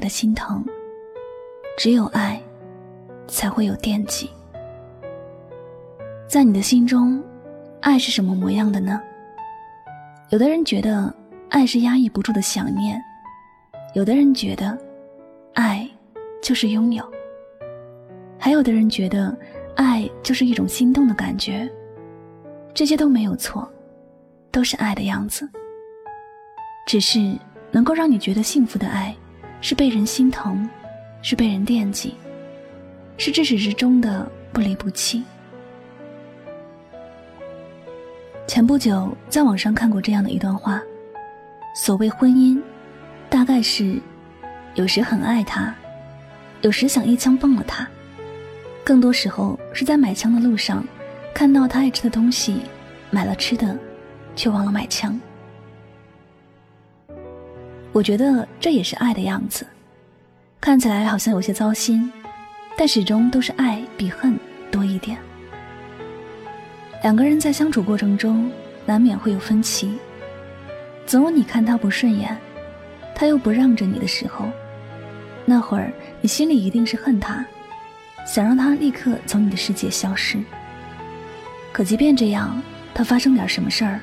[0.00, 0.64] 的心疼？
[1.76, 2.40] 只有爱，
[3.28, 4.28] 才会有惦记。
[6.26, 7.22] 在你的心中，
[7.80, 9.00] 爱是什么模样的呢？
[10.30, 11.14] 有的人觉得
[11.50, 13.00] 爱是压抑不住的想念，
[13.94, 14.76] 有的人觉得
[15.54, 15.88] 爱
[16.42, 17.04] 就是拥有，
[18.38, 19.36] 还有的人觉得
[19.76, 21.70] 爱就是一种心动的感觉。
[22.74, 23.70] 这些都没有错，
[24.50, 25.48] 都是爱的样子，
[26.86, 27.38] 只是。
[27.72, 29.14] 能够让你觉得幸福的爱，
[29.60, 30.68] 是被人心疼，
[31.22, 32.14] 是被人惦记，
[33.18, 35.22] 是至始至终的不离不弃。
[38.46, 40.82] 前不久在网上看过这样的一段话：
[41.74, 42.60] 所谓婚姻，
[43.28, 44.00] 大概是
[44.74, 45.72] 有时很爱他，
[46.62, 47.86] 有时想一枪崩了他，
[48.82, 50.84] 更多时候是在买枪的路上，
[51.32, 52.62] 看到他爱吃的东西，
[53.10, 53.78] 买了吃的，
[54.34, 55.20] 却忘了买枪。
[57.92, 59.66] 我觉得这也是爱的样子，
[60.60, 62.10] 看起来好像有些糟心，
[62.76, 64.38] 但始终都是爱比恨
[64.70, 65.18] 多一点。
[67.02, 68.48] 两个人在相处过程中，
[68.86, 69.98] 难免会有分歧，
[71.04, 72.36] 总有你看他不顺眼，
[73.14, 74.46] 他又不让着你的时候，
[75.44, 77.44] 那会儿你心里一定是恨他，
[78.24, 80.38] 想让他立刻从你的世界消失。
[81.72, 82.62] 可即便这样，
[82.94, 83.98] 他发生点什么事儿，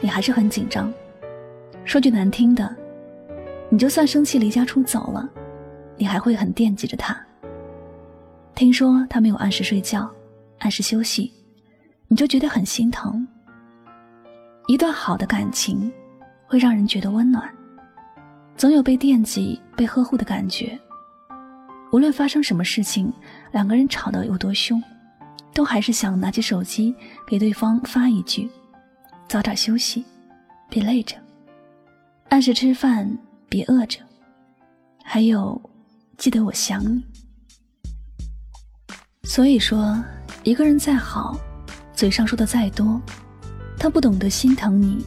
[0.00, 0.92] 你还是很紧张。
[1.84, 2.76] 说句难听的。
[3.72, 5.30] 你就算生气离家出走了，
[5.96, 7.16] 你还会很惦记着他。
[8.54, 10.10] 听说他没有按时睡觉，
[10.58, 11.32] 按时休息，
[12.08, 13.26] 你就觉得很心疼。
[14.66, 15.90] 一段好的感情，
[16.46, 17.48] 会让人觉得温暖，
[18.56, 20.78] 总有被惦记、被呵护的感觉。
[21.92, 23.12] 无论发生什么事情，
[23.52, 24.82] 两个人吵得有多凶，
[25.54, 26.94] 都还是想拿起手机
[27.24, 28.50] 给对方发一句
[29.28, 30.04] ：“早点休息，
[30.68, 31.16] 别累着，
[32.30, 33.16] 按时吃饭。”
[33.50, 33.98] 别饿着，
[35.02, 35.60] 还有，
[36.16, 37.04] 记得我想你。
[39.24, 40.00] 所以说，
[40.44, 41.36] 一个人再好，
[41.92, 43.00] 嘴上说的再多，
[43.76, 45.04] 他不懂得心疼你，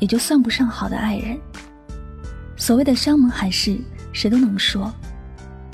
[0.00, 1.38] 也就算不上好的爱人。
[2.56, 3.80] 所谓的山盟海誓，
[4.12, 4.92] 谁都能说；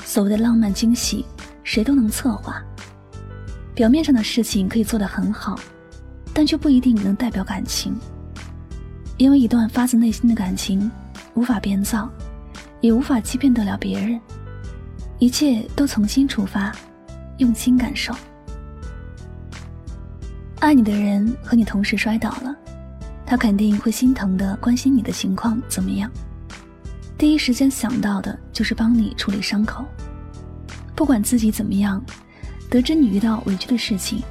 [0.05, 1.25] 所谓的浪漫惊喜，
[1.63, 2.63] 谁都能策划。
[3.75, 5.59] 表面上的事情可以做得很好，
[6.35, 7.97] 但却不一定能代表感情。
[9.17, 10.91] 因为一段发自内心的感情。
[11.35, 12.09] 无法编造，
[12.81, 14.21] 也无法欺骗得了别人。
[15.19, 16.73] 一切都从心出发，
[17.39, 18.15] 用心感受。
[20.61, 22.55] 爱你的人和你同时摔倒了，
[23.27, 26.11] 他肯定会心疼的关心你的情况怎么样，
[27.19, 29.85] 第一时间想到的就是帮你处理伤口。
[30.95, 32.03] 不管自己怎么样，
[32.71, 34.23] 得知你遇到委屈的事情，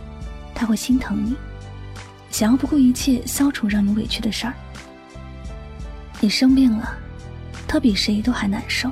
[0.55, 1.35] 他会心疼你，
[2.29, 4.53] 想要不顾一切消除让你委屈的事儿。
[6.23, 6.97] 你生病了，
[7.67, 8.89] 他比谁都还难受，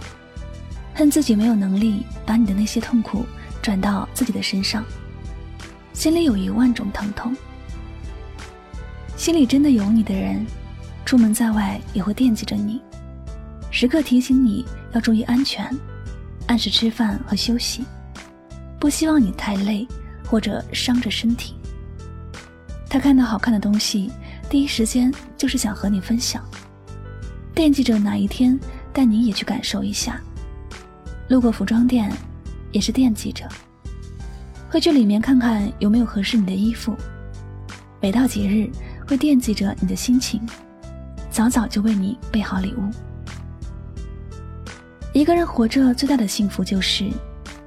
[0.94, 3.26] 恨自己没有能力把你的那些痛苦
[3.62, 4.84] 转到自己的身上，
[5.94, 7.34] 心里有一万种疼痛。
[9.16, 10.46] 心里真的有你的人，
[11.06, 12.82] 出门在外也会惦记着你，
[13.72, 15.74] 时刻提醒你要注意安全，
[16.48, 17.86] 按时吃饭和休息，
[18.78, 19.88] 不希望你太累
[20.26, 21.56] 或者伤着身体。
[22.90, 24.12] 他看到好看的东西，
[24.50, 26.44] 第一时间就是想和你分享。
[27.54, 28.60] 惦记着哪一天
[28.94, 30.20] 带你也去感受一下。
[31.28, 32.12] 路过服装店，
[32.72, 33.48] 也是惦记着，
[34.70, 36.96] 会去里面看看有没有合适你的衣服。
[38.02, 38.70] 每到节日，
[39.08, 40.42] 会惦记着你的心情，
[41.30, 42.90] 早早就为你备好礼物。
[45.14, 47.10] 一个人活着最大的幸福就是，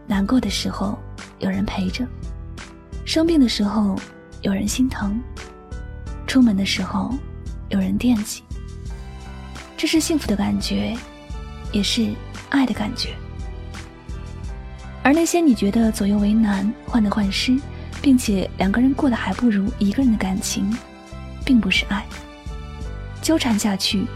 [0.07, 0.99] 难过的时候
[1.39, 2.07] 有人陪着，
[3.05, 3.97] 生病的时候
[4.43, 5.21] 有人心疼，
[6.27, 7.15] 出门的时候
[7.69, 8.43] 有人惦记。
[9.85, 10.97] 这是幸福的感觉，
[11.71, 12.09] 也是
[12.49, 13.11] 爱的感觉。
[15.03, 17.61] 而那些你觉得左右为难、患得患失，
[18.01, 20.75] 并且两个人过得还不如一个人的感情，
[21.45, 22.03] 并不是爱。
[23.21, 24.07] 纠缠下去，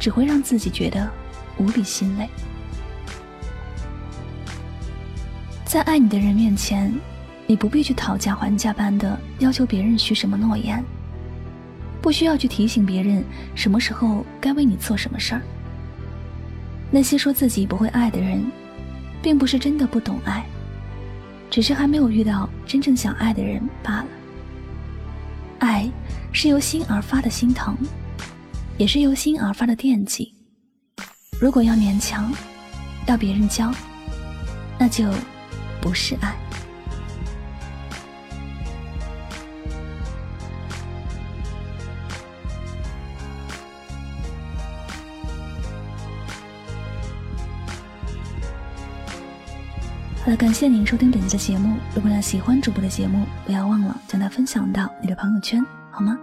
[0.00, 1.08] 只会让自己觉得
[1.56, 2.28] 无比心累。
[5.64, 6.92] 在爱你的人面前，
[7.46, 10.84] 你不必去讨价还价般的要求别人许什么诺言，
[12.02, 15.42] 不需要去提醒别人什么时候该为你做什么事儿。
[16.90, 18.44] 那些说自己不会爱的人，
[19.22, 20.44] 并不是真的不懂爱，
[21.48, 24.06] 只是还没有遇到真正想爱的人罢了。
[25.60, 25.88] 爱
[26.32, 27.74] 是由心而发的心疼。
[28.78, 30.32] 也是由心而发的惦记。
[31.38, 32.32] 如果要勉强，
[33.06, 33.72] 要别人教，
[34.78, 35.04] 那就
[35.80, 36.34] 不是爱。
[50.24, 51.76] 好了，感谢您收听本期的节目。
[51.96, 55.60] 如果要喜欢主播的节目，不要忘了将它分享到你的朋友圈，
[55.90, 56.16] 好吗？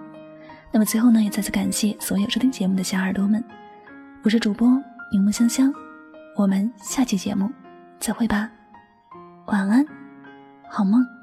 [0.72, 3.44] 那么最后呢，也再次感谢所有收听节目的小耳朵们，
[4.24, 4.70] 我是主播
[5.12, 5.74] 柠檬香香，
[6.38, 7.52] 我们下期节目
[8.00, 8.50] 再会吧，
[9.48, 9.86] 晚安，
[10.70, 11.19] 好梦。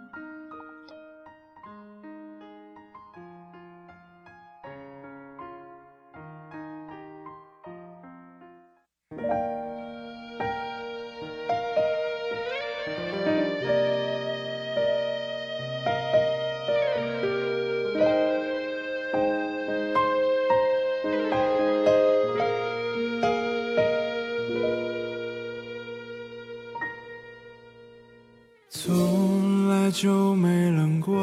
[28.78, 31.16] 从来就没冷过，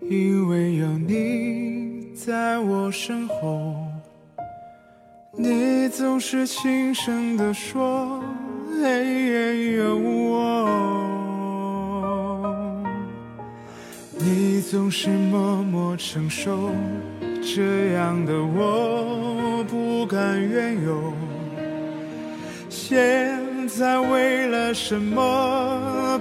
[0.00, 3.76] 因为有你在我身后。
[5.32, 8.22] 你总是轻声地说，
[8.82, 10.66] 黑夜，有我。
[14.18, 16.70] 你总是默默承受，
[17.42, 21.12] 这样的我不敢怨尤。
[22.70, 25.20] 现在为了什么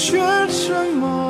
[0.00, 0.18] 却
[0.48, 1.29] 沉默。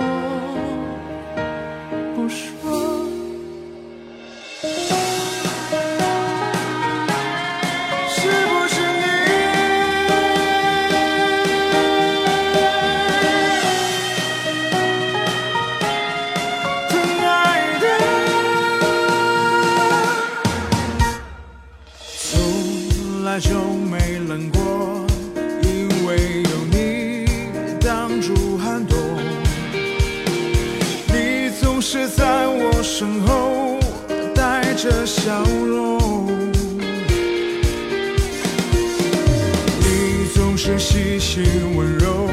[34.83, 35.99] 这笑容，
[39.79, 41.45] 你总是细心
[41.77, 42.30] 温柔，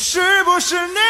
[0.00, 1.07] 是不是你？